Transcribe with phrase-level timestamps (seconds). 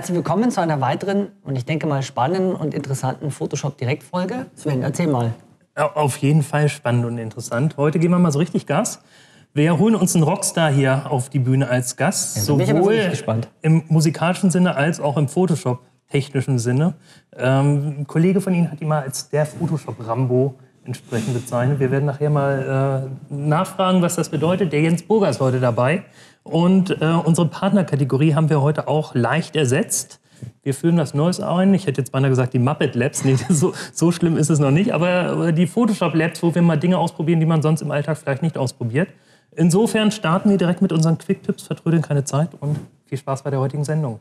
[0.00, 4.46] Herzlich willkommen zu einer weiteren und ich denke mal spannenden und interessanten Photoshop-Direktfolge.
[4.54, 5.34] Sven, erzähl mal.
[5.74, 7.76] Auf jeden Fall spannend und interessant.
[7.76, 9.02] Heute geben wir mal so richtig Gas.
[9.52, 13.12] Wir holen uns einen Rockstar hier auf die Bühne als Gast, Ja, sowohl
[13.60, 16.94] im musikalischen Sinne als auch im Photoshop-technischen Sinne.
[17.36, 21.80] Ähm, ein Kollege von Ihnen hat ihn mal als der Photoshop-Rambo entsprechend bezeichnet.
[21.80, 24.72] Wir werden nachher mal äh, nachfragen, was das bedeutet.
[24.72, 26.04] Der Jens Burger ist heute dabei.
[26.42, 30.20] Und äh, unsere Partnerkategorie haben wir heute auch leicht ersetzt.
[30.62, 31.74] Wir führen was Neues ein.
[31.74, 33.24] Ich hätte jetzt beinahe gesagt, die Muppet Labs.
[33.24, 34.92] Nee, so, so schlimm ist es noch nicht.
[34.92, 38.16] Aber äh, die Photoshop Labs, wo wir mal Dinge ausprobieren, die man sonst im Alltag
[38.16, 39.08] vielleicht nicht ausprobiert.
[39.54, 43.58] Insofern starten wir direkt mit unseren Quick-Tipps, vertrödeln keine Zeit und viel Spaß bei der
[43.58, 44.20] heutigen Sendung.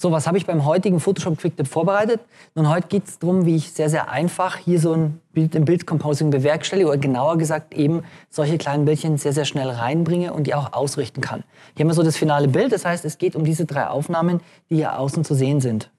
[0.00, 2.20] So, was habe ich beim heutigen Photoshop Quick Tip vorbereitet?
[2.54, 5.64] Nun, heute geht es darum, wie ich sehr, sehr einfach hier so ein Bild im
[5.64, 10.54] Bildcomposing bewerkstellige oder genauer gesagt eben solche kleinen Bildchen sehr, sehr schnell reinbringe und die
[10.54, 11.42] auch ausrichten kann.
[11.74, 14.38] Hier haben wir so das finale Bild, das heißt, es geht um diese drei Aufnahmen,
[14.70, 15.90] die hier außen zu sehen sind.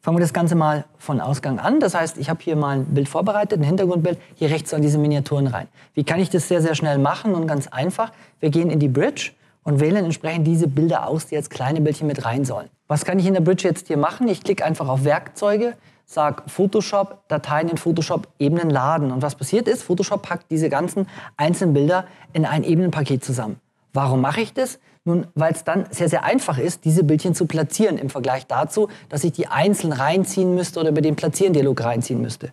[0.00, 1.80] Fangen wir das Ganze mal von Ausgang an.
[1.80, 4.16] Das heißt, ich habe hier mal ein Bild vorbereitet, ein Hintergrundbild.
[4.36, 5.66] Hier rechts sollen diese Miniaturen rein.
[5.94, 7.34] Wie kann ich das sehr, sehr schnell machen?
[7.34, 9.32] Und ganz einfach, wir gehen in die Bridge
[9.64, 12.68] und wählen entsprechend diese Bilder aus, die als kleine Bildchen mit rein sollen.
[12.86, 14.28] Was kann ich in der Bridge jetzt hier machen?
[14.28, 19.10] Ich klicke einfach auf Werkzeuge, sage Photoshop, Dateien in Photoshop, Ebenen laden.
[19.10, 23.58] Und was passiert ist, Photoshop packt diese ganzen einzelnen Bilder in ein Ebenenpaket zusammen.
[23.94, 24.78] Warum mache ich das?
[25.06, 28.88] Nun, weil es dann sehr, sehr einfach ist, diese Bildchen zu platzieren im Vergleich dazu,
[29.10, 32.52] dass ich die einzeln reinziehen müsste oder über den Platzieren-Dialog reinziehen müsste.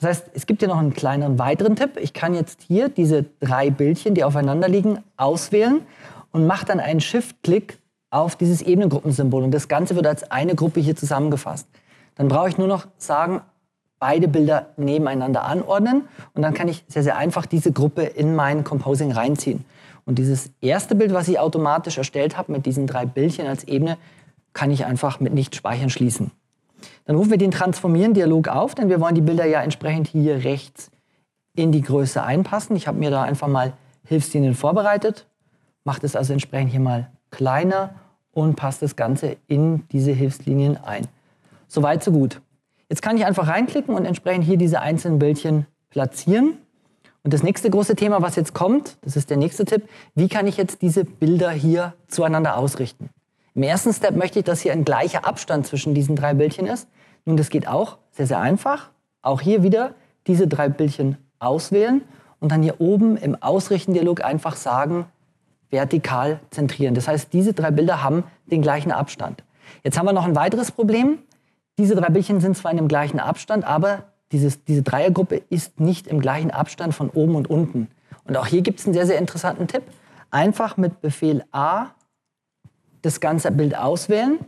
[0.00, 1.92] Das heißt, es gibt hier noch einen kleinen weiteren Tipp.
[2.00, 5.82] Ich kann jetzt hier diese drei Bildchen, die aufeinander liegen, auswählen
[6.32, 7.78] und mache dann einen Shift-Klick
[8.12, 9.42] auf dieses Ebenengruppensymbol.
[9.42, 11.66] Und das Ganze wird als eine Gruppe hier zusammengefasst.
[12.14, 13.40] Dann brauche ich nur noch sagen,
[13.98, 18.64] beide Bilder nebeneinander anordnen und dann kann ich sehr, sehr einfach diese Gruppe in mein
[18.64, 19.64] Composing reinziehen.
[20.04, 23.96] Und dieses erste Bild, was ich automatisch erstellt habe, mit diesen drei Bildchen als Ebene,
[24.52, 26.32] kann ich einfach mit nicht speichern schließen.
[27.04, 30.90] Dann rufen wir den Transformieren-Dialog auf, denn wir wollen die Bilder ja entsprechend hier rechts
[31.54, 32.74] in die Größe einpassen.
[32.76, 33.72] Ich habe mir da einfach mal
[34.04, 35.26] Hilfslinien vorbereitet,
[35.84, 37.94] mache das also entsprechend hier mal kleiner
[38.32, 41.06] und passe das Ganze in diese Hilfslinien ein.
[41.68, 42.40] Soweit, so gut.
[42.88, 46.58] Jetzt kann ich einfach reinklicken und entsprechend hier diese einzelnen Bildchen platzieren.
[47.22, 50.46] Und das nächste große Thema, was jetzt kommt, das ist der nächste Tipp, wie kann
[50.46, 53.10] ich jetzt diese Bilder hier zueinander ausrichten?
[53.54, 56.88] Im ersten Step möchte ich, dass hier ein gleicher Abstand zwischen diesen drei Bildchen ist.
[57.24, 58.90] Nun, das geht auch sehr, sehr einfach.
[59.20, 59.94] Auch hier wieder
[60.26, 62.02] diese drei Bildchen auswählen
[62.40, 65.06] und dann hier oben im Ausrichten-Dialog einfach sagen,
[65.72, 66.94] vertikal zentrieren.
[66.94, 69.42] Das heißt, diese drei Bilder haben den gleichen Abstand.
[69.82, 71.18] Jetzt haben wir noch ein weiteres Problem.
[71.78, 76.06] Diese drei Bildchen sind zwar in dem gleichen Abstand, aber dieses, diese Dreiergruppe ist nicht
[76.06, 77.88] im gleichen Abstand von oben und unten.
[78.24, 79.82] Und auch hier gibt es einen sehr, sehr interessanten Tipp.
[80.30, 81.86] Einfach mit Befehl A
[83.00, 84.38] das ganze Bild auswählen.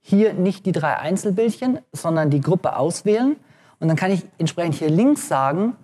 [0.00, 3.36] Hier nicht die drei Einzelbildchen, sondern die Gruppe auswählen.
[3.80, 5.76] Und dann kann ich entsprechend hier links sagen,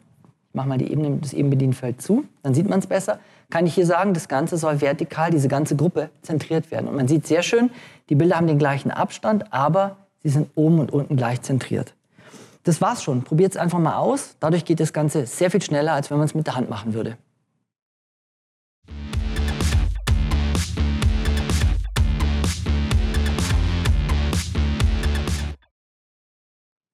[0.48, 3.20] ich mache mal die Ebene, das Ebenbedienfeld zu, dann sieht man es besser,
[3.50, 6.88] kann ich hier sagen, das Ganze soll vertikal, diese ganze Gruppe zentriert werden.
[6.88, 7.70] Und man sieht sehr schön,
[8.08, 11.94] die Bilder haben den gleichen Abstand, aber sie sind oben und unten gleich zentriert.
[12.62, 13.22] Das war's schon.
[13.22, 14.36] Probiert es einfach mal aus.
[14.38, 16.94] Dadurch geht das Ganze sehr viel schneller, als wenn man es mit der Hand machen
[16.94, 17.16] würde.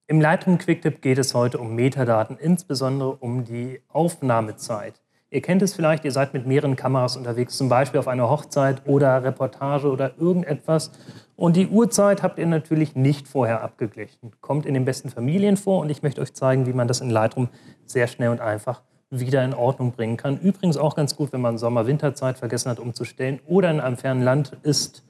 [0.09, 5.01] Im Lightroom Quicktip geht es heute um Metadaten, insbesondere um die Aufnahmezeit.
[5.29, 8.83] Ihr kennt es vielleicht, ihr seid mit mehreren Kameras unterwegs, zum Beispiel auf einer Hochzeit
[8.85, 10.91] oder Reportage oder irgendetwas.
[11.35, 14.31] Und die Uhrzeit habt ihr natürlich nicht vorher abgeglichen.
[14.39, 17.09] Kommt in den besten Familien vor und ich möchte euch zeigen, wie man das in
[17.09, 17.49] Lightroom
[17.85, 20.39] sehr schnell und einfach wieder in Ordnung bringen kann.
[20.39, 24.57] Übrigens auch ganz gut, wenn man Sommer-Winterzeit vergessen hat umzustellen oder in einem fernen Land
[24.63, 25.03] ist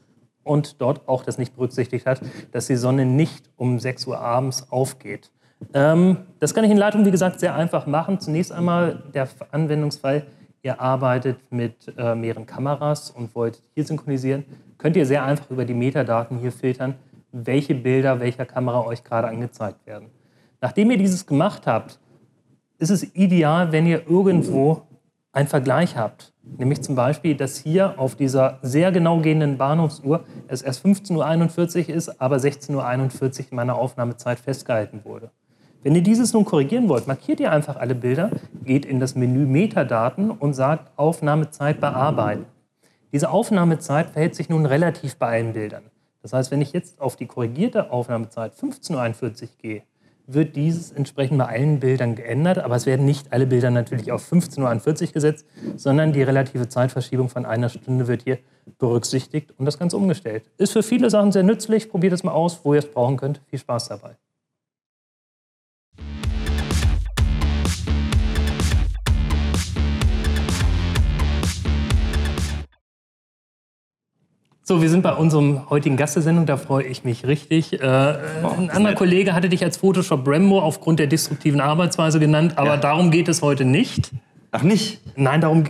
[0.44, 2.22] und dort auch das nicht berücksichtigt hat,
[2.52, 5.32] dass die Sonne nicht um 6 Uhr abends aufgeht.
[5.74, 8.20] Ähm, das kann ich in Lightroom, wie gesagt, sehr einfach machen.
[8.20, 10.26] Zunächst einmal der Anwendungsfall,
[10.62, 14.46] ihr arbeitet mit äh, mehreren Kameras und wollt hier synchronisieren,
[14.78, 16.96] könnt ihr sehr einfach über die Metadaten hier filtern,
[17.32, 20.10] welche Bilder welcher Kamera euch gerade angezeigt werden.
[20.62, 22.00] Nachdem ihr dieses gemacht habt,
[22.80, 24.84] ist es ideal, wenn ihr irgendwo
[25.32, 26.34] einen Vergleich habt.
[26.58, 31.96] Nämlich zum Beispiel, dass hier auf dieser sehr genau gehenden Bahnhofsuhr es erst 15.41 Uhr
[31.96, 35.30] ist, aber 16.41 Uhr in meiner Aufnahmezeit festgehalten wurde.
[35.88, 38.30] Wenn ihr dieses nun korrigieren wollt, markiert ihr einfach alle Bilder,
[38.66, 42.46] geht in das Menü Metadaten und sagt Aufnahmezeit bearbeiten.
[43.14, 45.84] Diese Aufnahmezeit verhält sich nun relativ bei allen Bildern.
[46.22, 49.84] Das heißt, wenn ich jetzt auf die korrigierte Aufnahmezeit 15.41 Uhr gehe,
[50.26, 54.30] wird dieses entsprechend bei allen Bildern geändert, aber es werden nicht alle Bilder natürlich auf
[54.30, 55.46] 15.41 Uhr gesetzt,
[55.78, 58.40] sondern die relative Zeitverschiebung von einer Stunde wird hier
[58.78, 60.44] berücksichtigt und das Ganze umgestellt.
[60.58, 63.40] Ist für viele Sachen sehr nützlich, probiert es mal aus, wo ihr es brauchen könnt.
[63.50, 64.18] Viel Spaß dabei.
[74.70, 77.82] So, wir sind bei unserem heutigen Gastesendung, da freue ich mich richtig.
[77.82, 82.58] Äh, oh, ein anderer Kollege hatte dich als Photoshop Rambo aufgrund der destruktiven Arbeitsweise genannt,
[82.58, 82.78] aber ja.
[82.78, 84.12] darum geht es heute nicht.
[84.52, 85.00] Ach nicht?
[85.16, 85.64] Nein, darum,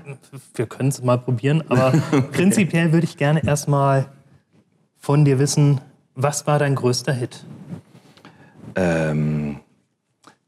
[0.56, 2.24] wir können es mal probieren, aber okay.
[2.32, 4.08] prinzipiell würde ich gerne erstmal
[4.98, 5.80] von dir wissen,
[6.16, 7.46] was war dein größter Hit?
[8.76, 9.60] Ähm,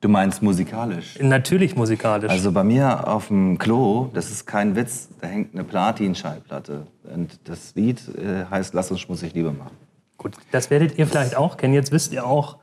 [0.01, 1.19] Du meinst musikalisch?
[1.19, 2.31] Natürlich musikalisch.
[2.31, 6.88] Also bei mir auf dem Klo, das ist kein Witz, da hängt eine Platin-Schallplatte.
[7.13, 9.75] Und das Lied äh, heißt Lass uns schmutzig Liebe machen.
[10.18, 11.74] Gut, das werdet ihr vielleicht auch kennen.
[11.74, 12.60] Jetzt wisst ihr auch,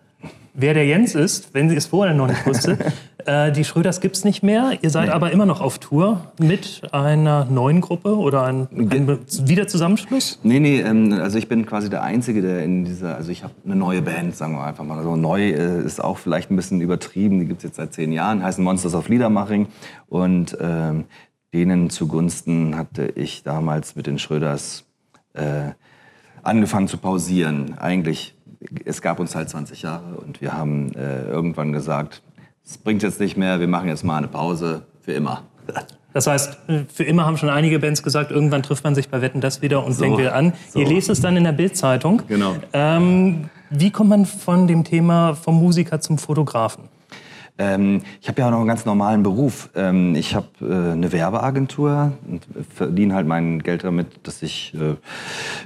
[0.56, 2.78] wer der Jens ist, wenn sie es vorher noch nicht wusste.
[3.26, 4.78] äh, die Schröders gibt es nicht mehr.
[4.82, 5.12] Ihr seid nee.
[5.12, 10.40] aber immer noch auf Tour mit einer neuen Gruppe oder ein, ein Wiederzusammenschluss?
[10.42, 13.54] Nee, nee, ähm, also ich bin quasi der Einzige, der in dieser, also ich habe
[13.64, 14.98] eine neue Band, sagen wir einfach mal.
[14.98, 18.12] Also neu äh, ist auch vielleicht ein bisschen übertrieben, die gibt es jetzt seit zehn
[18.12, 19.68] Jahren, heißen Monsters of Liedermaching
[20.08, 21.04] und ähm,
[21.52, 24.84] denen zugunsten hatte ich damals mit den Schröders
[25.34, 25.70] äh,
[26.42, 27.78] angefangen zu pausieren.
[27.78, 28.35] Eigentlich
[28.84, 32.22] es gab uns halt 20 Jahre und wir haben äh, irgendwann gesagt,
[32.64, 35.42] es bringt jetzt nicht mehr, wir machen jetzt mal eine Pause für immer.
[36.12, 36.56] Das heißt,
[36.94, 39.84] für immer haben schon einige Bands gesagt, irgendwann trifft man sich bei Wetten das wieder
[39.84, 40.54] und so, fängt wieder an.
[40.70, 40.78] So.
[40.78, 42.22] Ihr lest es dann in der Bildzeitung.
[42.26, 42.56] Genau.
[42.72, 46.84] Ähm, wie kommt man von dem Thema vom Musiker zum Fotografen?
[47.58, 49.70] Ähm, ich habe ja auch noch einen ganz normalen Beruf.
[49.74, 54.96] Ähm, ich habe äh, eine Werbeagentur und verdiene halt mein Geld damit, dass ich äh,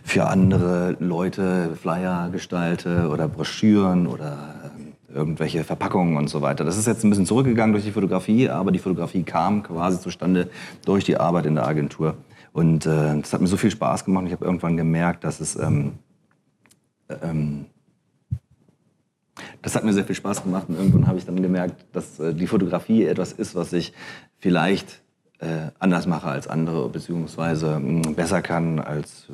[0.04, 4.70] für andere Leute Flyer gestalte oder Broschüren oder
[5.08, 6.64] äh, irgendwelche Verpackungen und so weiter.
[6.64, 10.48] Das ist jetzt ein bisschen zurückgegangen durch die Fotografie, aber die Fotografie kam quasi zustande
[10.84, 12.14] durch die Arbeit in der Agentur.
[12.52, 14.26] Und äh, das hat mir so viel Spaß gemacht.
[14.26, 15.94] Ich habe irgendwann gemerkt, dass es ähm,
[17.22, 17.66] ähm,
[19.62, 22.34] das hat mir sehr viel Spaß gemacht und irgendwann habe ich dann gemerkt, dass äh,
[22.34, 23.92] die Fotografie etwas ist, was ich
[24.38, 25.00] vielleicht
[25.40, 29.26] äh, anders mache als andere, beziehungsweise mh, besser kann als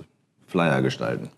[0.46, 1.30] Flyer gestalten.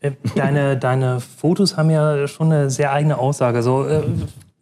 [0.00, 3.62] Äh, deine, deine Fotos haben ja schon eine sehr eigene Aussage.
[3.62, 3.86] So,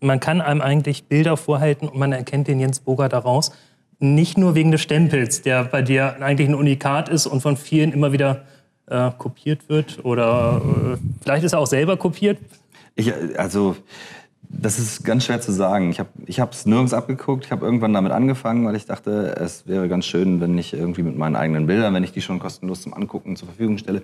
[0.01, 3.53] man kann einem eigentlich Bilder vorhalten und man erkennt den Jens Boger daraus.
[3.99, 7.93] Nicht nur wegen des Stempels, der bei dir eigentlich ein Unikat ist und von vielen
[7.93, 8.43] immer wieder
[8.87, 10.05] äh, kopiert wird.
[10.05, 12.39] Oder äh, vielleicht ist er auch selber kopiert.
[13.01, 13.77] Ich, also,
[14.43, 15.95] das ist ganz schwer zu sagen.
[16.27, 17.47] Ich habe es nirgends abgeguckt.
[17.47, 21.03] Ich habe irgendwann damit angefangen, weil ich dachte, es wäre ganz schön, wenn ich irgendwie
[21.03, 24.03] mit meinen eigenen Bildern, wenn ich die schon kostenlos zum Angucken zur Verfügung stelle,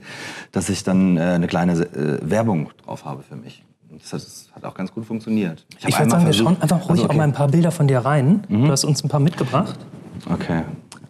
[0.52, 3.64] dass ich dann äh, eine kleine äh, Werbung drauf habe für mich.
[3.90, 5.66] Das hat, das hat, auch ganz gut funktioniert.
[5.78, 7.12] Ich, ich würde sagen, versucht, wir schauen einfach ruhig also okay.
[7.12, 8.44] auch mal ein paar Bilder von dir rein.
[8.49, 8.64] Mhm.
[8.66, 9.78] Du hast uns ein paar mitgebracht.
[10.30, 10.62] Okay.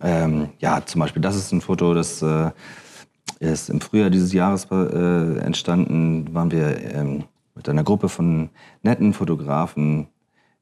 [0.02, 2.50] Ähm, ja, zum Beispiel, das ist ein Foto, das äh,
[3.40, 6.34] ist im Frühjahr dieses Jahres äh, entstanden.
[6.34, 7.24] Waren wir ähm,
[7.56, 8.50] mit einer Gruppe von
[8.82, 10.08] netten Fotografen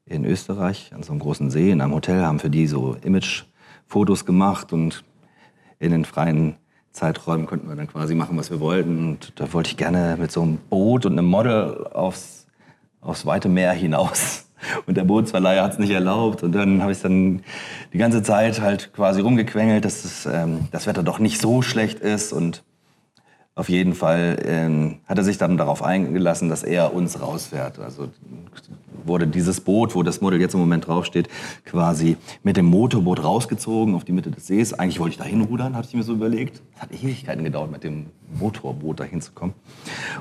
[0.05, 4.25] in Österreich an so einem großen See in einem Hotel, haben für die so Image-Fotos
[4.25, 5.03] gemacht und
[5.79, 6.55] in den freien
[6.91, 9.09] Zeiträumen konnten wir dann quasi machen, was wir wollten.
[9.09, 12.47] Und da wollte ich gerne mit so einem Boot und einem Model aufs,
[13.01, 14.43] aufs weite Meer hinaus.
[14.87, 16.41] Und der Bootsverleiher hat es nicht erlaubt.
[16.41, 17.43] Und dann habe ich dann
[17.93, 21.99] die ganze Zeit halt quasi rumgequengelt, dass das, ähm, das Wetter doch nicht so schlecht
[21.99, 22.33] ist.
[22.33, 22.63] Und
[23.55, 27.79] auf jeden Fall ähm, hat er sich dann darauf eingelassen, dass er uns rausfährt.
[27.79, 28.09] Also
[29.05, 31.29] wurde dieses Boot, wo das Model jetzt im Moment draufsteht,
[31.63, 34.73] quasi mit dem Motorboot rausgezogen auf die Mitte des Sees.
[34.73, 36.61] Eigentlich wollte ich da hinrudern, hatte ich mir so überlegt.
[36.75, 38.07] Es hat Ewigkeiten gedauert, mit dem
[38.37, 39.55] Motorboot da hinzukommen.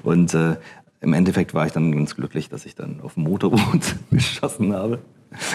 [0.05, 0.57] Und äh,
[1.01, 5.01] im Endeffekt war ich dann ganz glücklich, dass ich dann auf dem Motorboot geschossen habe.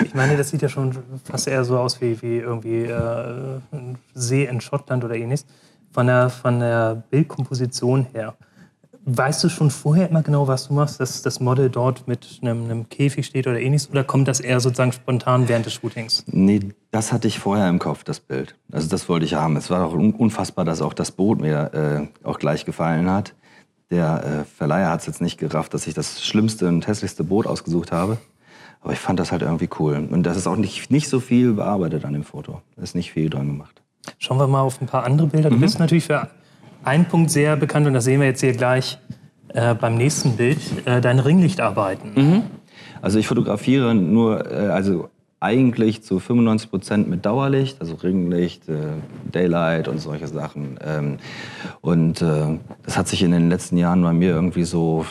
[0.04, 3.98] Ich meine, das sieht ja schon fast eher so aus wie, wie irgendwie äh, ein
[4.14, 5.46] See in Schottland oder ähnliches
[5.92, 8.36] von der, von der Bildkomposition her.
[9.06, 12.66] Weißt du schon vorher immer genau, was du machst, dass das Model dort mit einem,
[12.66, 13.90] einem, Käfig steht oder ähnliches?
[13.90, 16.24] Oder kommt das eher sozusagen spontan während des Shootings?
[16.28, 16.60] Nee,
[16.92, 18.56] das hatte ich vorher im Kopf, das Bild.
[18.72, 19.56] Also das wollte ich haben.
[19.56, 23.34] Es war auch unfassbar, dass auch das Boot mir äh, auch gleich gefallen hat.
[23.90, 27.48] Der äh, Verleiher hat es jetzt nicht gerafft, dass ich das schlimmste und hässlichste Boot
[27.48, 28.18] ausgesucht habe.
[28.82, 30.08] Aber ich fand das halt irgendwie cool.
[30.10, 32.62] Und das ist auch nicht, nicht so viel bearbeitet an dem Foto.
[32.76, 33.82] Da ist nicht viel dran gemacht.
[34.22, 35.50] Schauen wir mal auf ein paar andere Bilder.
[35.50, 35.62] Du mhm.
[35.62, 36.28] bist natürlich für
[36.84, 39.00] einen Punkt sehr bekannt und das sehen wir jetzt hier gleich
[39.54, 42.12] äh, beim nächsten Bild, äh, deine Ringlichtarbeiten.
[42.16, 42.44] Mhm.
[43.02, 45.10] Also ich fotografiere nur, äh, also
[45.40, 48.76] eigentlich zu 95 Prozent mit Dauerlicht, also Ringlicht, äh,
[49.32, 50.78] Daylight und solche Sachen.
[50.86, 51.18] Ähm,
[51.80, 55.06] und äh, das hat sich in den letzten Jahren bei mir irgendwie so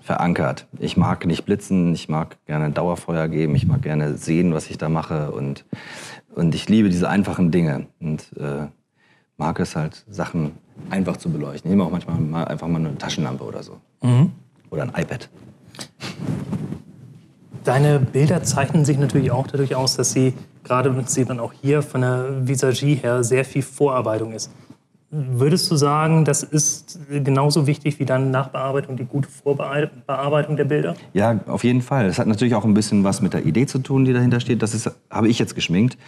[0.00, 0.66] verankert.
[0.78, 4.78] Ich mag nicht blitzen, ich mag gerne Dauerfeuer geben, ich mag gerne sehen, was ich
[4.78, 5.64] da mache und,
[6.34, 8.66] und ich liebe diese einfachen Dinge und äh,
[9.36, 10.52] mag es halt, Sachen
[10.90, 11.70] einfach zu beleuchten.
[11.70, 13.78] Ich nehme auch manchmal mal einfach mal eine Taschenlampe oder so.
[14.70, 15.28] Oder ein iPad.
[17.64, 20.34] Deine Bilder zeichnen sich natürlich auch dadurch aus, dass sie,
[20.64, 24.50] gerade wenn sie dann auch hier von der Visagie her, sehr viel Vorarbeitung ist.
[25.14, 30.94] Würdest du sagen, das ist genauso wichtig wie dann Nachbearbeitung, die gute Vorbearbeitung der Bilder?
[31.12, 32.06] Ja, auf jeden Fall.
[32.06, 34.62] Es hat natürlich auch ein bisschen was mit der Idee zu tun, die dahinter steht.
[34.62, 35.98] Das ist, habe ich jetzt geschminkt.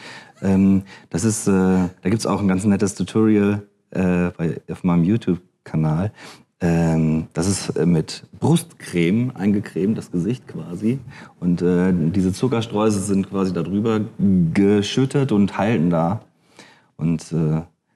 [0.41, 4.31] Ähm, das ist, äh, da gibt es auch ein ganz nettes Tutorial äh,
[4.71, 6.11] auf meinem YouTube-Kanal.
[6.63, 10.99] Ähm, das ist äh, mit Brustcreme eingecremt, das Gesicht quasi.
[11.41, 14.01] Und diese Zuckerstreusel sind quasi darüber
[14.55, 16.23] geschüttet und halten da.
[16.97, 17.35] Und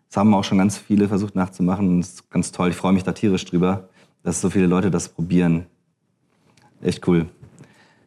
[0.08, 2.00] das haben auch schon ganz viele versucht nachzumachen.
[2.00, 2.70] Das ist ganz toll.
[2.70, 3.88] Ich freue mich da tierisch drüber,
[4.22, 5.66] dass so viele Leute das probieren.
[6.82, 7.26] Echt cool.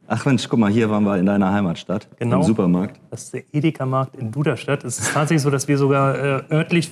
[0.08, 2.38] Ach Mensch, guck mal, hier waren wir in deiner Heimatstadt, Genau.
[2.38, 3.00] im Supermarkt.
[3.12, 4.84] Das ist der Edeka-Markt in Duderstadt.
[4.84, 6.92] Es ist tatsächlich so, dass wir sogar äh, örtlich,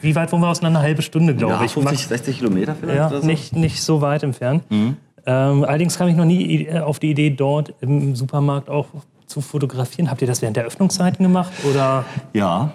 [0.00, 0.78] wie weit wohnen wir auseinander?
[0.80, 1.72] Eine halbe Stunde, glaube Ja, ich.
[1.72, 3.26] 50, 60 Kilometer vielleicht Ja, oder so?
[3.26, 4.64] nicht, nicht so weit entfernt.
[4.70, 8.86] Ähm, allerdings kam ich noch nie äh, auf die Idee, dort im Supermarkt auch
[9.26, 10.10] zu fotografieren.
[10.10, 11.52] Habt ihr das während der Öffnungszeiten gemacht?
[11.68, 12.72] Oder Ja.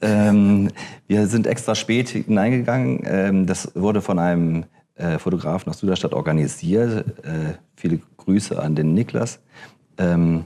[0.00, 0.70] Ähm,
[1.06, 3.02] wir sind extra spät hineingegangen.
[3.04, 4.64] Ähm, das wurde von einem
[4.96, 7.06] äh, Fotografen aus Süderstadt organisiert.
[7.24, 9.40] Äh, viele Grüße an den Niklas,
[9.96, 10.44] ähm,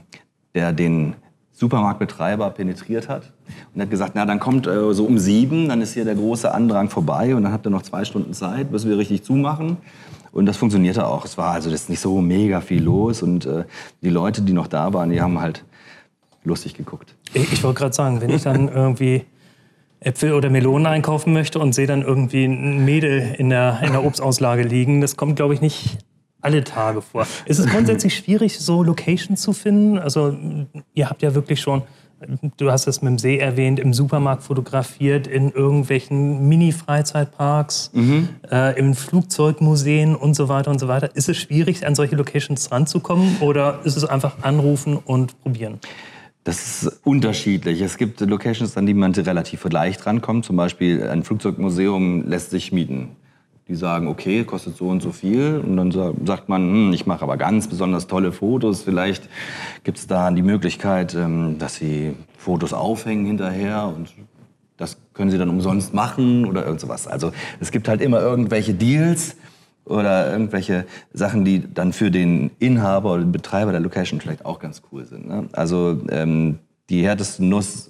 [0.55, 1.15] der den
[1.51, 3.31] Supermarktbetreiber penetriert hat
[3.73, 6.51] und hat gesagt, na dann kommt äh, so um sieben, dann ist hier der große
[6.51, 9.77] Andrang vorbei und dann habt ihr noch zwei Stunden Zeit, bis wir richtig zumachen.
[10.31, 11.25] Und das funktionierte auch.
[11.25, 13.65] Es war also das nicht so mega viel los und äh,
[14.01, 15.63] die Leute, die noch da waren, die haben halt
[16.43, 17.15] lustig geguckt.
[17.33, 19.25] ich, ich wollte gerade sagen, wenn ich dann irgendwie
[20.03, 24.03] Äpfel oder Melonen einkaufen möchte und sehe dann irgendwie ein Mädel in der, in der
[24.03, 25.97] Obstauslage liegen, das kommt, glaube ich, nicht
[26.41, 27.25] alle Tage vor.
[27.45, 29.97] Ist es grundsätzlich schwierig, so Locations zu finden?
[29.97, 30.35] Also
[30.93, 31.83] ihr habt ja wirklich schon,
[32.57, 37.91] du hast es mit dem See erwähnt, im Supermarkt fotografiert, in irgendwelchen Mini-Freizeitparks,
[38.51, 41.15] äh, in Flugzeugmuseen und so weiter und so weiter.
[41.15, 45.79] Ist es schwierig, an solche Locations ranzukommen oder ist es einfach anrufen und probieren?
[46.43, 47.79] Das ist unterschiedlich.
[47.81, 50.43] Es gibt Locations, an die man relativ leicht rankommt.
[50.43, 53.15] Zum Beispiel ein Flugzeugmuseum lässt sich mieten.
[53.69, 55.61] Die sagen, okay, kostet so und so viel.
[55.65, 58.81] Und dann sa- sagt man, hm, ich mache aber ganz besonders tolle Fotos.
[58.83, 59.29] Vielleicht
[59.85, 63.85] gibt es da die Möglichkeit, ähm, dass sie Fotos aufhängen hinterher.
[63.95, 64.09] Und
[64.75, 67.07] das können sie dann umsonst machen oder irgend sowas.
[67.07, 67.31] Also
[67.61, 69.37] es gibt halt immer irgendwelche Deals
[69.85, 74.59] oder irgendwelche Sachen, die dann für den Inhaber oder den Betreiber der Location vielleicht auch
[74.59, 75.27] ganz cool sind.
[75.27, 75.47] Ne?
[75.51, 76.59] Also ähm,
[76.89, 77.89] die härteste Nuss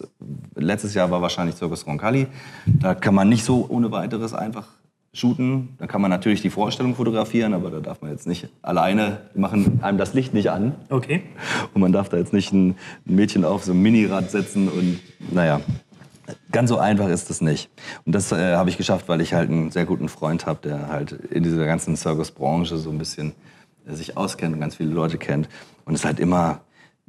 [0.55, 2.27] letztes Jahr war wahrscheinlich Circus Roncalli.
[2.65, 4.67] Da kann man nicht so ohne weiteres einfach
[5.13, 5.75] shooten.
[5.77, 9.39] Da kann man natürlich die Vorstellung fotografieren, aber da darf man jetzt nicht alleine, die
[9.39, 10.73] machen einem das Licht nicht an.
[10.89, 11.23] Okay.
[11.73, 12.75] Und man darf da jetzt nicht ein
[13.07, 14.99] ein Mädchen auf so ein Minirad setzen und
[15.31, 15.61] naja,
[16.51, 17.69] ganz so einfach ist es nicht.
[18.05, 20.87] Und das äh, habe ich geschafft, weil ich halt einen sehr guten Freund habe, der
[20.87, 23.33] halt in dieser ganzen Circus-Branche so ein bisschen
[23.87, 25.49] äh, sich auskennt und ganz viele Leute kennt.
[25.85, 26.61] Und es halt immer,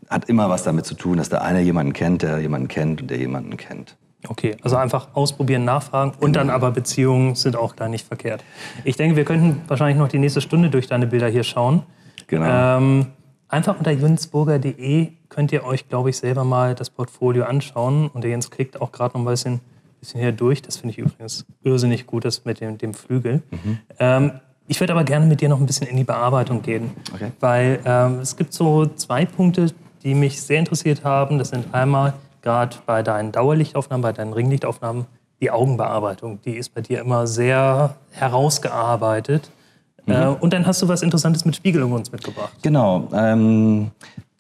[0.09, 3.11] hat immer was damit zu tun, dass der eine jemanden kennt, der jemanden kennt und
[3.11, 3.97] der jemanden kennt.
[4.27, 8.43] Okay, also einfach ausprobieren, nachfragen und dann aber Beziehungen sind auch da nicht verkehrt.
[8.83, 11.83] Ich denke, wir könnten wahrscheinlich noch die nächste Stunde durch deine Bilder hier schauen.
[12.27, 12.79] Genau.
[12.79, 13.07] Ähm,
[13.55, 18.09] einfach unter jensburger.de könnt ihr euch, glaube ich, selber mal das Portfolio anschauen.
[18.13, 19.61] Und der Jens klickt auch gerade noch ein bisschen,
[20.01, 20.61] bisschen hier durch.
[20.61, 23.43] Das finde ich übrigens irrsinnig gut, das mit dem, dem Flügel.
[23.99, 24.33] Ähm,
[24.67, 26.91] ich würde aber gerne mit dir noch ein bisschen in die Bearbeitung gehen.
[27.15, 27.31] Okay.
[27.41, 31.39] Weil ähm, es gibt so zwei Punkte, die mich sehr interessiert haben.
[31.39, 35.07] Das sind einmal gerade bei deinen Dauerlichtaufnahmen, bei deinen Ringlichtaufnahmen,
[35.41, 36.41] die Augenbearbeitung.
[36.43, 39.51] Die ist bei dir immer sehr herausgearbeitet.
[40.07, 42.53] Äh, und dann hast du was Interessantes mit Spiegelung uns mitgebracht.
[42.63, 43.09] Genau.
[43.13, 43.91] Ähm,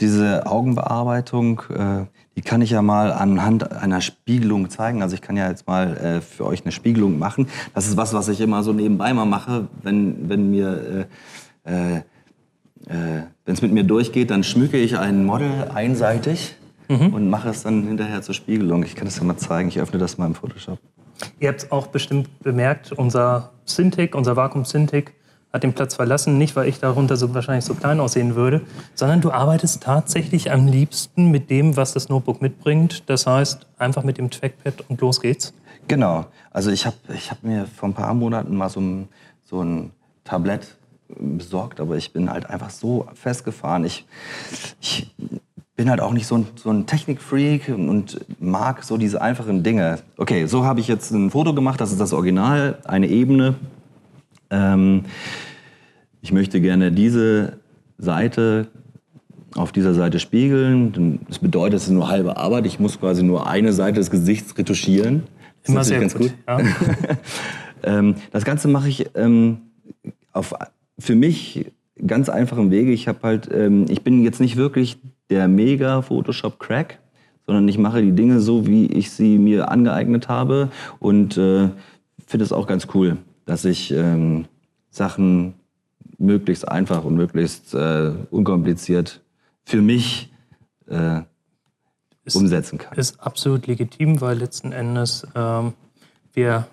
[0.00, 2.06] diese Augenbearbeitung, äh,
[2.36, 5.02] die kann ich ja mal anhand einer Spiegelung zeigen.
[5.02, 7.48] Also ich kann ja jetzt mal äh, für euch eine Spiegelung machen.
[7.74, 11.06] Das ist was, was ich immer so nebenbei mal mache, wenn, wenn mir
[11.64, 12.02] äh,
[12.88, 16.56] äh, wenn es mit mir durchgeht, dann schmücke ich ein Model einseitig
[16.88, 18.82] und mache es dann hinterher zur Spiegelung.
[18.82, 19.68] Ich kann das ja mal zeigen.
[19.68, 20.78] Ich öffne das mal im Photoshop.
[21.40, 25.12] Ihr habt es auch bestimmt bemerkt, unser Cintiq, unser Vakuum Cintiq
[25.54, 26.36] hat den Platz verlassen.
[26.36, 28.62] Nicht, weil ich darunter so wahrscheinlich so klein aussehen würde,
[28.94, 33.04] sondern du arbeitest tatsächlich am liebsten mit dem, was das Notebook mitbringt.
[33.08, 35.54] Das heißt, einfach mit dem Trackpad und los geht's.
[35.86, 36.26] Genau.
[36.50, 39.08] Also ich habe ich hab mir vor ein paar Monaten mal so ein,
[39.44, 39.92] so ein
[40.24, 40.76] Tablett
[41.08, 43.84] besorgt, aber ich bin halt einfach so festgefahren.
[43.84, 44.06] Ich,
[44.80, 45.14] ich
[45.76, 50.00] bin halt auch nicht so ein, so ein Technikfreak und mag so diese einfachen Dinge.
[50.16, 53.54] Okay, so habe ich jetzt ein Foto gemacht, das ist das Original, eine Ebene.
[54.54, 55.04] Ähm,
[56.22, 57.58] ich möchte gerne diese
[57.98, 58.68] Seite
[59.54, 61.20] auf dieser Seite spiegeln.
[61.28, 62.66] Das bedeutet, es ist nur halbe Arbeit.
[62.66, 65.24] Ich muss quasi nur eine Seite des Gesichts retuschieren.
[65.62, 66.38] Das Immer ist sehr natürlich gut.
[66.48, 66.60] Ja.
[67.98, 69.58] ähm, das Ganze mache ich ähm,
[70.32, 70.54] auf
[70.98, 71.72] für mich
[72.06, 72.92] ganz einfachen Wege.
[72.92, 74.98] Ich habe halt, ähm, ich bin jetzt nicht wirklich
[75.30, 76.98] der mega Photoshop Crack,
[77.46, 81.68] sondern ich mache die Dinge so, wie ich sie mir angeeignet habe und äh,
[82.26, 84.46] finde es auch ganz cool, dass ich ähm,
[84.90, 85.54] Sachen
[86.18, 89.20] möglichst einfach und möglichst äh, unkompliziert
[89.64, 90.32] für mich
[90.88, 91.20] äh,
[92.24, 92.96] Ist- umsetzen kann.
[92.96, 95.72] ist absolut legitim, weil letzten Endes ähm,
[96.32, 96.66] wir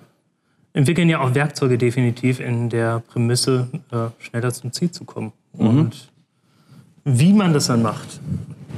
[0.74, 5.34] entwickeln ja auch Werkzeuge definitiv in der Prämisse, äh, schneller zum Ziel zu kommen.
[5.54, 6.10] Und
[7.04, 8.22] wie man das dann macht,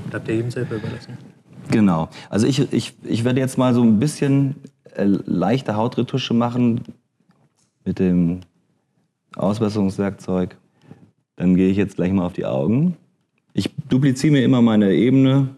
[0.10, 1.18] bleibt ja jedem selber überlassen.
[1.70, 2.10] Genau.
[2.30, 4.56] Also ich, ich, ich werde jetzt mal so ein bisschen
[4.96, 6.82] äh, leichte Hautretusche machen
[7.86, 8.42] mit dem
[9.36, 10.58] Ausbesserungswerkzeug.
[11.36, 12.98] Dann gehe ich jetzt gleich mal auf die Augen.
[13.54, 15.50] Ich dupliziere mir immer meine Ebene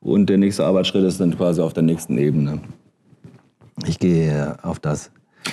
[0.00, 2.60] und der nächste Arbeitsschritt ist dann quasi auf der nächsten Ebene.
[3.86, 5.10] Ich gehe auf das.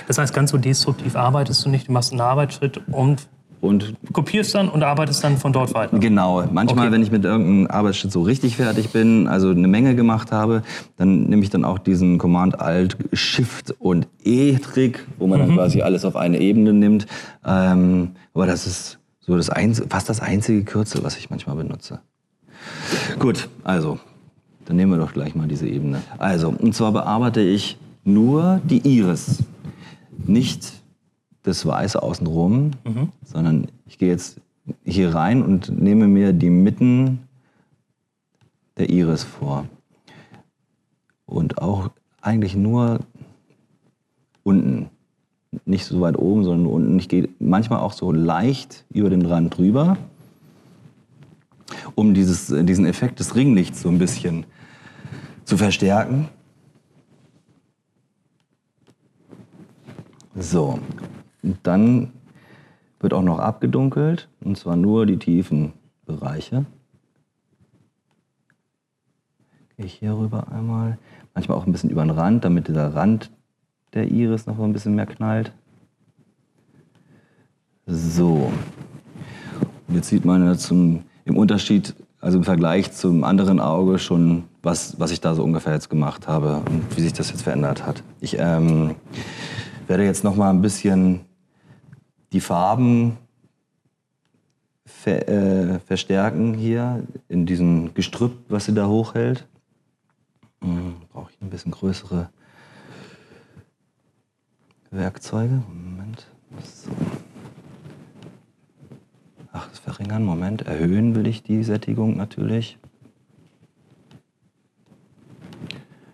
[0.07, 3.27] Das heißt, ganz so destruktiv arbeitest du nicht, du machst einen Arbeitsschritt und
[3.61, 5.99] Und kopierst dann und arbeitest dann von dort weiter.
[5.99, 6.43] Genau.
[6.51, 6.93] Manchmal, Okay.
[6.93, 10.61] wenn ich mit irgendeinem Arbeitsschritt so richtig fertig bin, also eine Menge gemacht habe,
[10.95, 15.55] dann nehme ich dann auch diesen Command Alt Shift und E Trick, wo man dann
[15.55, 17.05] quasi alles auf eine Ebene nimmt.
[17.45, 21.99] Ähm, aber das ist so das einzige, fast das einzige Kürzel, was ich manchmal benutze.
[23.19, 23.99] Gut, also
[24.65, 26.01] dann nehmen wir doch gleich mal diese Ebene.
[26.17, 29.43] Also, und zwar bearbeite ich nur die Iris,
[30.25, 30.78] nicht
[31.43, 32.71] das Weiße außenrum,
[33.23, 34.39] sondern ich gehe jetzt
[34.83, 37.19] hier rein und nehme mir die Mitten
[38.77, 39.65] der Iris vor.
[41.25, 42.99] Und auch eigentlich nur
[44.43, 44.89] unten.
[45.65, 46.99] Nicht so weit oben, sondern unten.
[46.99, 49.97] Ich gehe manchmal auch so leicht über den Rand drüber,
[51.95, 54.45] um dieses, diesen Effekt des Ringlichts so ein bisschen
[55.45, 56.29] zu verstärken.
[60.35, 60.79] So,
[61.41, 62.11] dann
[62.99, 65.73] wird auch noch abgedunkelt, und zwar nur die tiefen
[66.05, 66.65] Bereiche.
[69.77, 70.97] Gehe ich hier rüber einmal.
[71.33, 73.31] Manchmal auch ein bisschen über den Rand, damit dieser Rand
[73.93, 75.53] der Iris noch ein bisschen mehr knallt.
[77.85, 78.51] So.
[79.87, 84.99] Und jetzt sieht man zum, im Unterschied, also im Vergleich zum anderen Auge schon, was,
[84.99, 88.03] was ich da so ungefähr jetzt gemacht habe und wie sich das jetzt verändert hat.
[88.19, 88.95] Ich ähm,
[89.87, 91.21] werde jetzt noch mal ein bisschen
[92.31, 93.17] die Farben
[94.85, 99.47] ver, äh, verstärken hier in diesem Gestrüpp, was sie da hochhält.
[100.61, 102.29] Hm, Brauche ich ein bisschen größere
[104.91, 105.63] Werkzeuge.
[105.67, 106.27] Moment.
[106.63, 106.91] So.
[109.51, 110.23] Ach, das verringern.
[110.23, 110.63] Moment.
[110.63, 112.77] Erhöhen will ich die Sättigung natürlich.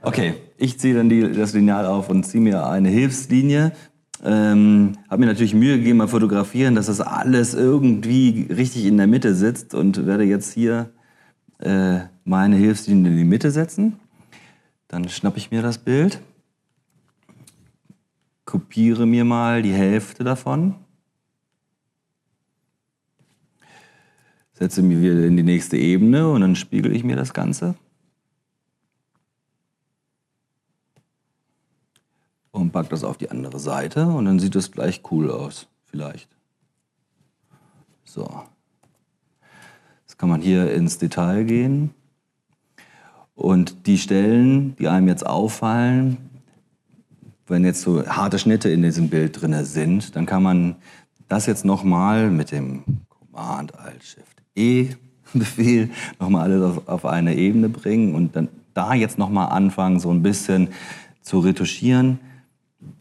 [0.02, 3.72] Okay, ich ziehe dann die, das Lineal auf und ziehe mir eine Hilfslinie.
[4.28, 9.06] Ähm, habe mir natürlich Mühe gegeben beim Fotografieren, dass das alles irgendwie richtig in der
[9.06, 10.90] Mitte sitzt und werde jetzt hier
[11.60, 14.00] äh, meine Hilfslinie in die Mitte setzen.
[14.88, 16.22] Dann schnappe ich mir das Bild,
[18.46, 20.74] kopiere mir mal die Hälfte davon,
[24.54, 27.76] setze mir wieder in die nächste Ebene und dann spiegel ich mir das Ganze.
[32.56, 36.28] und pack das auf die andere Seite und dann sieht es gleich cool aus, vielleicht.
[38.04, 38.30] So.
[40.02, 41.92] Jetzt kann man hier ins Detail gehen
[43.34, 46.18] und die Stellen, die einem jetzt auffallen,
[47.48, 50.76] wenn jetzt so harte Schnitte in diesem Bild drin sind, dann kann man
[51.30, 54.90] das jetzt nochmal mit dem Command Alt Shift E
[55.34, 60.12] Befehl nochmal alles auf, auf eine Ebene bringen und dann da jetzt nochmal anfangen, so
[60.12, 60.68] ein bisschen
[61.22, 62.20] zu retuschieren.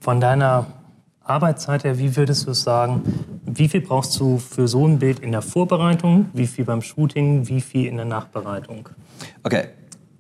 [0.01, 0.66] Von deiner
[1.25, 3.03] Arbeitszeit her, wie würdest du es sagen,
[3.47, 7.49] wie viel brauchst du für so ein Bild in der Vorbereitung, wie viel beim Shooting,
[7.49, 8.88] wie viel in der Nachbereitung?
[9.42, 9.68] Okay,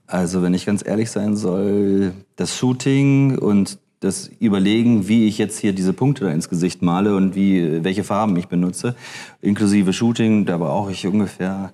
[0.06, 5.58] also wenn ich ganz ehrlich sein soll, das Shooting und das Überlegen, wie ich jetzt
[5.58, 8.94] hier diese Punkte da ins Gesicht male und wie, welche Farben ich benutze,
[9.40, 11.72] inklusive Shooting, da brauche ich ungefähr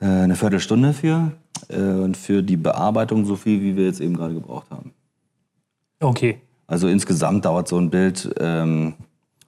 [0.00, 1.32] äh, eine Viertelstunde für
[1.68, 4.92] äh, und für die Bearbeitung so viel, wie wir jetzt eben gerade gebraucht haben.
[6.00, 8.94] Okay, Also insgesamt dauert so ein Bild ähm,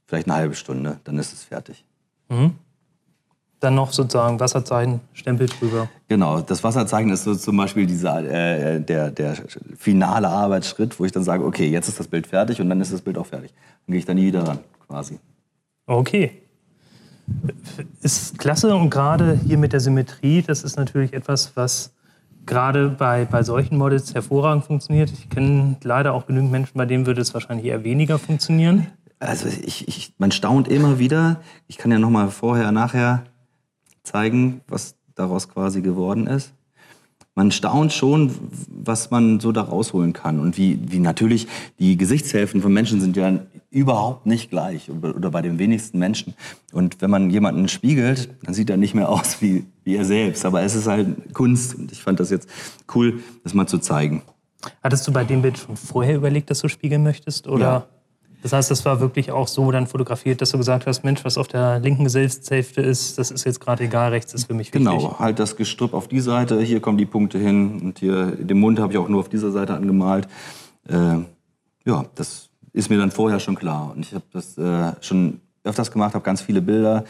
[0.07, 1.85] vielleicht eine halbe Stunde, dann ist es fertig.
[3.61, 5.88] dann noch sozusagen Wasserzeichen, Stempel drüber.
[6.09, 9.35] Genau, das Wasserzeichen ist so zum Beispiel dieser, äh, der, der
[9.76, 12.92] finale Arbeitsschritt, wo ich dann sage, okay, jetzt ist das Bild fertig und dann ist
[12.92, 13.52] das Bild auch fertig.
[13.87, 15.18] Dann gehe ich da nie wieder ran, quasi.
[15.87, 16.42] Okay.
[18.02, 21.92] Ist klasse und gerade hier mit der Symmetrie, das ist natürlich etwas, was
[22.46, 25.11] gerade bei, bei solchen Models hervorragend funktioniert.
[25.11, 28.87] Ich kenne leider auch genügend Menschen, bei denen würde es wahrscheinlich eher weniger funktionieren.
[29.18, 31.40] Also ich, ich, man staunt immer wieder.
[31.66, 33.24] Ich kann ja noch mal vorher, nachher
[34.02, 36.52] zeigen, was daraus quasi geworden ist.
[37.35, 38.35] Man staunt schon,
[38.68, 43.16] was man so da rausholen kann und wie, wie natürlich die Gesichtshälften von Menschen sind
[43.16, 43.40] ja
[43.77, 46.35] überhaupt nicht gleich oder bei den wenigsten Menschen.
[46.73, 50.47] Und wenn man jemanden spiegelt, dann sieht er nicht mehr aus wie, wie er selbst.
[50.47, 52.49] Aber es ist halt Kunst und ich fand das jetzt
[52.95, 54.23] cool, das mal zu zeigen.
[54.83, 57.47] Hattest du bei dem Bild schon vorher überlegt, dass du spiegeln möchtest?
[57.49, 57.61] Oder?
[57.65, 57.87] Ja.
[58.43, 61.37] Das heißt, das war wirklich auch so dann fotografiert, dass du gesagt hast, Mensch, was
[61.37, 64.87] auf der linken Gesichtshälfte ist, das ist jetzt gerade egal, rechts ist für mich wichtig.
[64.87, 68.59] Genau, halt das Gestrüpp auf die Seite, hier kommen die Punkte hin und hier den
[68.59, 70.29] Mund habe ich auch nur auf dieser Seite angemalt.
[70.89, 71.19] Äh,
[71.85, 73.93] ja, das ist mir dann vorher schon klar.
[73.95, 77.05] Und ich habe das äh, schon öfters gemacht, habe ganz viele Bilder,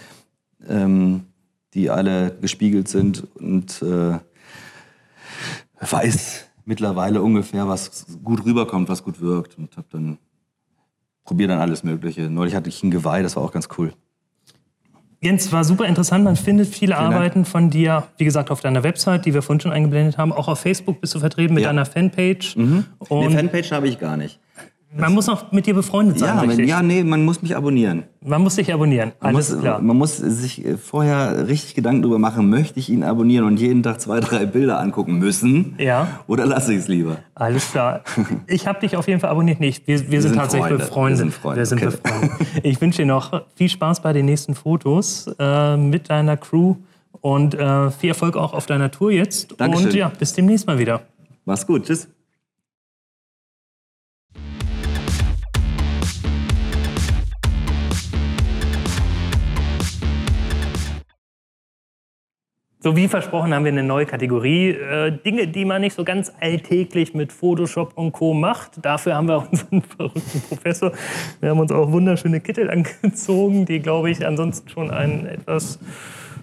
[0.69, 1.25] ähm,
[1.75, 4.19] die alle gespiegelt sind und äh,
[5.81, 10.19] weiß mittlerweile ungefähr, was gut rüberkommt, was gut wirkt und habe dann
[11.25, 12.31] probiere dann alles Mögliche.
[12.31, 13.93] Neulich hatte ich ein Geweih, das war auch ganz cool.
[15.21, 16.23] Jens, war super interessant.
[16.23, 17.49] Man findet viele Vielen Arbeiten Dank.
[17.49, 20.33] von dir, wie gesagt, auf deiner Website, die wir vorhin schon eingeblendet haben.
[20.33, 21.71] Auch auf Facebook bist du vertreten mit ja.
[21.71, 22.55] deiner Fanpage.
[22.57, 22.85] Mhm.
[23.01, 24.39] Und Eine Fanpage habe ich gar nicht.
[24.99, 26.69] Man muss auch mit dir befreundet sein, ja, richtig?
[26.69, 28.05] Ja, nee, man muss mich abonnieren.
[28.25, 29.81] Man muss dich abonnieren, alles man muss, klar.
[29.81, 33.83] Man muss sich äh, vorher richtig Gedanken darüber machen, möchte ich ihn abonnieren und jeden
[33.83, 35.75] Tag zwei, drei Bilder angucken müssen?
[35.79, 36.21] Ja.
[36.27, 37.19] Oder lasse ich es lieber?
[37.35, 38.03] Alles klar.
[38.49, 39.61] Ich habe dich auf jeden Fall abonniert.
[39.61, 39.87] Nicht.
[39.87, 40.85] Wir, wir, wir sind, sind, tatsächlich Freunde.
[40.85, 41.19] befreundet.
[41.19, 41.59] Wir sind Freunde.
[41.59, 41.97] Wir sind okay.
[42.03, 42.31] befreundet.
[42.63, 46.77] Ich wünsche dir noch viel Spaß bei den nächsten Fotos äh, mit deiner Crew
[47.21, 49.55] und äh, viel Erfolg auch auf deiner Tour jetzt.
[49.59, 49.87] Dankeschön.
[49.87, 51.03] Und ja, bis demnächst mal wieder.
[51.45, 51.87] Mach's gut.
[51.87, 52.09] Tschüss.
[62.79, 64.69] So wie versprochen haben wir eine neue Kategorie.
[64.69, 68.35] Äh, Dinge, die man nicht so ganz alltäglich mit Photoshop und Co.
[68.35, 68.85] macht.
[68.85, 70.93] Dafür haben wir unseren verrückten Professor.
[71.41, 72.71] Wir haben uns auch wunderschöne Kittel
[73.03, 75.79] angezogen, die, glaube ich, ansonsten schon ein etwas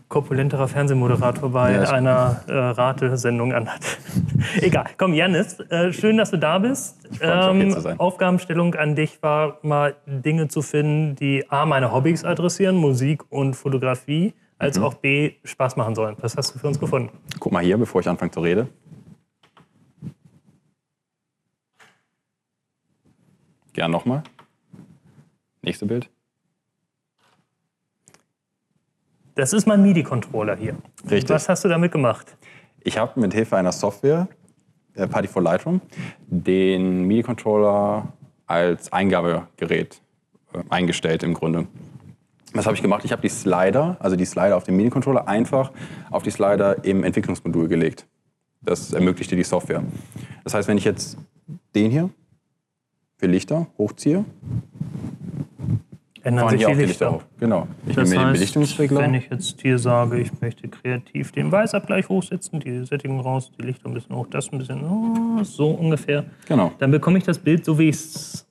[0.10, 3.82] korpulenterer Fernsehmoderator bei ja, einer äh, Ratesendung anhat.
[4.62, 4.86] Egal.
[4.98, 6.98] Komm, Janis, äh, schön, dass du da bist.
[7.22, 13.24] Ähm, Aufgabenstellung an dich war mal Dinge zu finden, die A, meine Hobbys adressieren, Musik
[13.30, 14.86] und Fotografie als mhm.
[14.86, 16.15] auch B Spaß machen sollen.
[16.21, 17.10] Was hast du für uns gefunden?
[17.39, 18.69] Guck mal hier, bevor ich anfange zu reden.
[23.73, 24.23] Gern nochmal.
[25.62, 26.10] Nächste Bild.
[29.36, 30.78] Das ist mein MIDI-Controller hier.
[31.10, 31.30] Richtig.
[31.30, 32.38] Was hast du damit gemacht?
[32.82, 34.28] Ich habe mit Hilfe einer Software,
[34.93, 35.82] äh, Party for Lightroom,
[36.28, 38.13] den MIDI-Controller
[38.45, 40.02] als Eingabegerät
[40.54, 41.67] äh, eingestellt im Grunde.
[42.54, 43.04] Was habe ich gemacht?
[43.04, 45.72] Ich habe die Slider, also die Slider auf dem MIDI-Controller, einfach
[46.12, 48.06] auf die Slider im Entwicklungsmodul gelegt.
[48.62, 49.84] Das ermöglichte die Software.
[50.44, 51.18] Das heißt, wenn ich jetzt
[51.76, 52.10] den hier
[53.18, 54.24] für Lichter hochziehe,
[56.22, 57.12] ändern sich die Lichter.
[57.12, 57.68] Lichter Genau.
[57.88, 59.02] Ich das nehme mir den Belichtungsregler.
[59.02, 63.66] Wenn ich jetzt hier sage, ich möchte kreativ den Weißabgleich hochsetzen, die Sättigung raus, die
[63.66, 66.26] Lichter ein bisschen hoch, das ein bisschen oh, so ungefähr.
[66.48, 66.72] Genau.
[66.80, 68.48] Dann bekomme ich das Bild so, wie ich es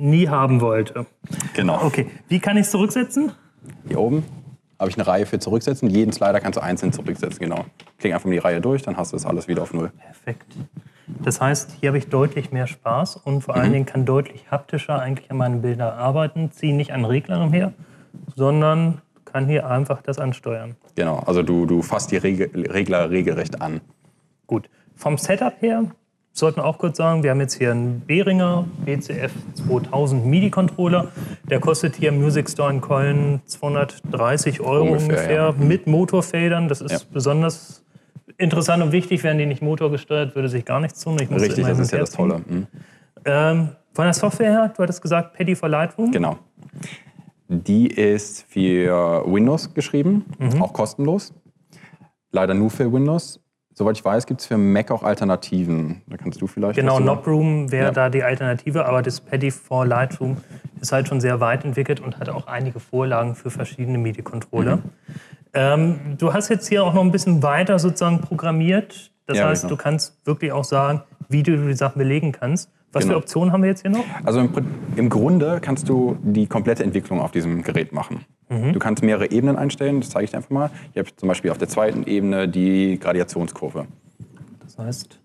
[0.00, 1.06] nie haben wollte.
[1.54, 1.82] Genau.
[1.84, 3.32] Okay, wie kann ich es zurücksetzen?
[3.86, 4.24] Hier oben
[4.78, 5.90] habe ich eine Reihe für zurücksetzen.
[5.90, 7.66] Jeden Slider kannst du einzeln zurücksetzen, genau.
[7.98, 9.92] Klick einfach mal die Reihe durch, dann hast du das alles wieder auf Null.
[9.98, 10.56] Perfekt.
[11.22, 13.60] Das heißt, hier habe ich deutlich mehr Spaß und vor mhm.
[13.60, 16.50] allen Dingen kann deutlich haptischer eigentlich an meinen Bildern arbeiten.
[16.52, 17.72] Ziehe nicht an Reglern umher,
[18.36, 20.76] sondern kann hier einfach das ansteuern.
[20.94, 23.80] Genau, also du, du fasst die Regler regelrecht an.
[24.46, 24.68] Gut.
[24.96, 25.84] Vom Setup her
[26.32, 29.32] sollten wir auch kurz sagen, wir haben jetzt hier einen Behringer BCF
[29.66, 31.08] 2000 MIDI-Controller.
[31.48, 35.64] Der kostet hier im Music Store in Köln 230 Euro ungefähr, ungefähr ja.
[35.64, 36.68] mit Motorfedern.
[36.68, 36.98] Das ist ja.
[37.12, 37.84] besonders
[38.38, 39.22] interessant und wichtig.
[39.22, 41.18] Wären die nicht motorgesteuert, würde sich gar nichts tun.
[41.18, 42.40] Richtig, das ist ja das Tolle.
[42.46, 42.66] Mhm.
[43.24, 46.12] Ähm, von der Software her, du hattest gesagt, Paddy for Lightroom.
[46.12, 46.38] Genau.
[47.48, 50.62] Die ist für Windows geschrieben, mhm.
[50.62, 51.34] auch kostenlos.
[52.30, 53.40] Leider nur für Windows.
[53.80, 56.02] Soweit ich weiß, gibt es für Mac auch Alternativen.
[56.06, 56.76] Da kannst du vielleicht.
[56.76, 57.90] Genau, Knoproom wäre ja.
[57.92, 60.36] da die Alternative, aber das Paddy for Lightroom
[60.82, 64.76] ist halt schon sehr weit entwickelt und hat auch einige Vorlagen für verschiedene MIDI-Controller.
[64.76, 64.82] Mhm.
[65.54, 69.12] Ähm, du hast jetzt hier auch noch ein bisschen weiter sozusagen programmiert.
[69.24, 69.76] Das ja, heißt, genau.
[69.76, 72.70] du kannst wirklich auch sagen, wie du die Sachen belegen kannst.
[72.92, 73.14] Was genau.
[73.14, 74.04] für Optionen haben wir jetzt hier noch?
[74.26, 74.50] Also im,
[74.96, 78.26] im Grunde kannst du die komplette Entwicklung auf diesem Gerät machen.
[78.50, 78.72] Mhm.
[78.72, 80.70] Du kannst mehrere Ebenen einstellen, das zeige ich dir einfach mal.
[80.92, 83.86] Ich habe zum Beispiel auf der zweiten Ebene die Gradiationskurve.
[84.62, 85.20] Das heißt,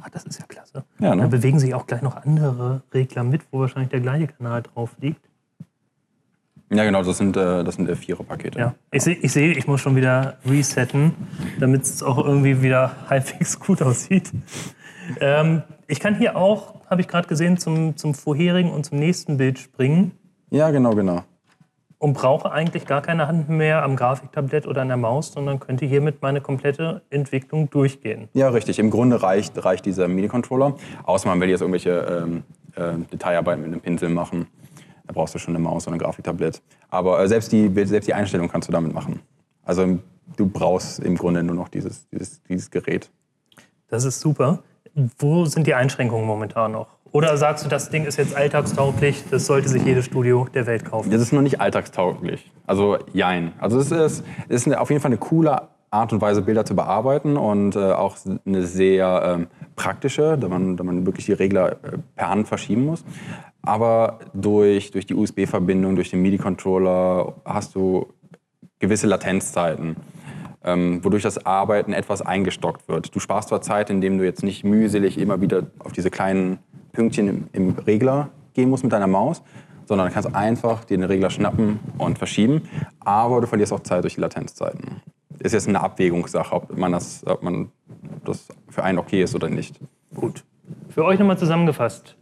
[0.00, 0.84] ah, das ist ja klasse.
[0.98, 1.22] Ja, ne?
[1.22, 4.96] Da bewegen sich auch gleich noch andere Regler mit, wo wahrscheinlich der gleiche Kanal drauf
[5.00, 5.20] liegt.
[6.70, 8.58] Ja, genau, das sind, äh, das sind äh, Vierer-Pakete.
[8.58, 8.74] Ja.
[8.90, 11.12] Ich sehe, ich, seh, ich muss schon wieder resetten,
[11.60, 14.32] damit es auch irgendwie wieder halbwegs gut aussieht.
[15.20, 19.38] Ähm, ich kann hier auch, habe ich gerade gesehen, zum, zum vorherigen und zum nächsten
[19.38, 20.12] Bild springen
[20.50, 21.24] Ja, genau, genau.
[21.98, 25.84] Und brauche eigentlich gar keine Hand mehr am Grafiktablett oder an der Maus, sondern könnte
[25.84, 28.28] hiermit meine komplette Entwicklung durchgehen.
[28.34, 28.78] Ja, richtig.
[28.78, 30.74] Im Grunde reicht, reicht dieser MIDI-Controller.
[31.04, 32.44] Außer man will jetzt irgendwelche ähm,
[32.76, 34.46] äh, Detailarbeiten mit einem Pinsel machen.
[35.06, 36.62] Da brauchst du schon eine Maus oder ein Grafiktablett.
[36.88, 39.20] Aber äh, selbst, die, selbst die Einstellung kannst du damit machen.
[39.64, 39.98] Also
[40.36, 43.10] du brauchst im Grunde nur noch dieses, dieses, dieses Gerät.
[43.88, 44.60] Das ist super.
[45.18, 46.97] Wo sind die Einschränkungen momentan noch?
[47.12, 50.84] Oder sagst du, das Ding ist jetzt alltagstauglich, das sollte sich jedes Studio der Welt
[50.84, 51.10] kaufen?
[51.10, 52.50] Das ist noch nicht alltagstauglich.
[52.66, 53.52] Also jein.
[53.58, 57.36] Also es ist, ist auf jeden Fall eine coole Art und Weise, Bilder zu bearbeiten
[57.36, 61.98] und äh, auch eine sehr ähm, praktische, da man, da man wirklich die Regler äh,
[62.14, 63.04] per Hand verschieben muss.
[63.62, 68.06] Aber durch, durch die USB-Verbindung, durch den MIDI-Controller hast du
[68.80, 69.96] gewisse Latenzzeiten,
[70.62, 73.14] ähm, wodurch das Arbeiten etwas eingestockt wird.
[73.14, 76.58] Du sparst zwar Zeit, indem du jetzt nicht mühselig immer wieder auf diese kleinen
[76.98, 79.40] Pünktchen im, im Regler gehen musst mit deiner Maus,
[79.86, 82.62] sondern du kannst einfach den Regler schnappen und verschieben,
[82.98, 85.00] aber du verlierst auch Zeit durch die Latenzzeiten.
[85.38, 87.70] Ist jetzt eine Abwägungssache, ob man das, ob man
[88.24, 89.78] das für einen okay ist oder nicht.
[90.12, 90.42] Gut.
[90.88, 92.16] Für euch nochmal zusammengefasst.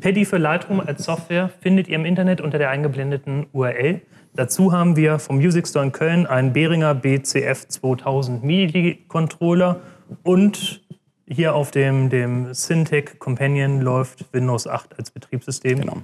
[0.00, 4.02] Paddy für Lightroom als Software findet ihr im Internet unter der eingeblendeten URL.
[4.34, 9.80] Dazu haben wir vom Music Store in Köln einen Behringer BCF 2000 MIDI-Controller
[10.22, 10.85] und
[11.28, 15.80] hier auf dem, dem Syntec Companion läuft Windows 8 als Betriebssystem.
[15.80, 16.02] Genau.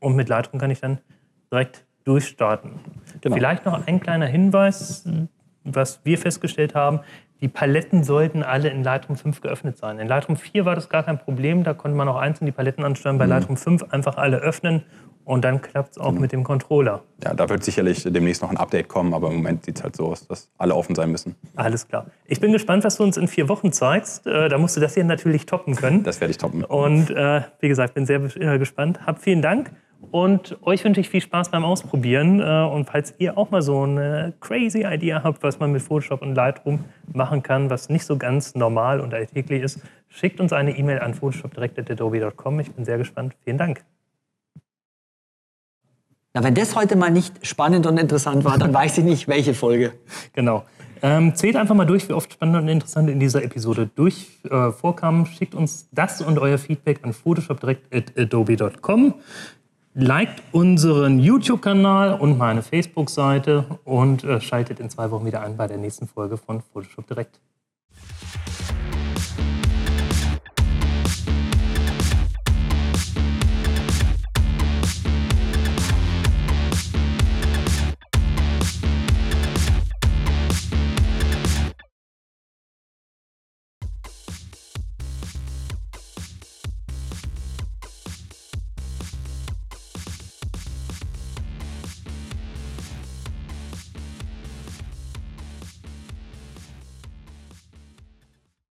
[0.00, 0.98] Und mit Lightroom kann ich dann
[1.50, 2.80] direkt durchstarten.
[3.20, 3.36] Genau.
[3.36, 5.04] Vielleicht noch ein kleiner Hinweis,
[5.64, 7.00] was wir festgestellt haben.
[7.44, 9.98] Die Paletten sollten alle in Lightroom 5 geöffnet sein.
[9.98, 12.82] In Lightroom 4 war das gar kein Problem, da konnte man auch einzeln die Paletten
[12.82, 13.16] ansteuern.
[13.16, 13.18] Mhm.
[13.18, 14.82] Bei Lightroom 5 einfach alle öffnen
[15.26, 16.22] und dann klappt es auch Genau.
[16.22, 17.02] mit dem Controller.
[17.22, 19.94] Ja, da wird sicherlich demnächst noch ein Update kommen, aber im Moment sieht es halt
[19.94, 21.34] so aus, dass alle offen sein müssen.
[21.54, 22.06] Alles klar.
[22.24, 24.26] Ich bin gespannt, was du uns in vier Wochen zeigst.
[24.26, 26.02] Äh, da musst du das hier natürlich toppen können.
[26.02, 26.64] Das werde ich toppen.
[26.64, 29.06] Und äh, wie gesagt, bin sehr äh, gespannt.
[29.06, 29.70] Hab vielen Dank
[30.10, 32.40] und euch wünsche ich viel Spaß beim Ausprobieren.
[32.40, 36.22] Äh, und falls ihr auch mal so eine crazy Idee habt, was man mit Photoshop
[36.22, 40.76] und Lightroom machen kann, was nicht so ganz normal und alltäglich ist, schickt uns eine
[40.76, 42.60] E-Mail an photoshopdirect.adobe.com.
[42.60, 43.34] Ich bin sehr gespannt.
[43.44, 43.84] Vielen Dank.
[46.32, 49.54] Na, wenn das heute mal nicht spannend und interessant war, dann weiß ich nicht, welche
[49.54, 49.92] Folge.
[50.32, 50.64] Genau.
[51.02, 54.70] Ähm, zählt einfach mal durch, wie oft spannend und interessant in dieser Episode durch äh,
[54.70, 55.26] vorkam.
[55.26, 59.14] Schickt uns das und euer Feedback an photoshopdirect.adobe.com.
[59.96, 65.68] Liked unseren YouTube-Kanal und meine Facebook-Seite und äh, schaltet in zwei Wochen wieder ein bei
[65.68, 67.38] der nächsten Folge von Photoshop Direct.